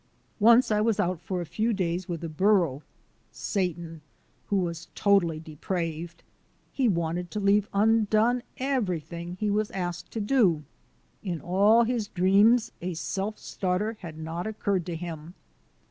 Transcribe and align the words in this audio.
Once 0.39 0.71
I 0.71 0.81
was 0.81 0.99
out 0.99 1.21
for 1.21 1.41
a 1.41 1.45
few 1.45 1.73
days 1.73 2.09
with 2.09 2.23
a 2.23 2.27
burro, 2.27 2.81
Satan, 3.31 4.01
who 4.47 4.55
was 4.57 4.87
totally 4.95 5.39
depraved. 5.39 6.23
He 6.73 6.87
wanted 6.89 7.29
to 7.29 7.39
leave 7.39 7.69
undone 7.71 8.41
everything 8.57 9.33
that 9.33 9.39
he 9.41 9.51
was 9.51 9.69
asked 9.69 10.09
to 10.13 10.19
do. 10.19 10.63
In 11.21 11.39
all 11.39 11.83
his 11.83 12.07
dreams 12.07 12.71
a 12.81 12.95
self 12.95 13.37
starter 13.37 13.95
had 13.99 14.17
not 14.17 14.47
occurred 14.47 14.87
to 14.87 14.95
him. 14.95 15.35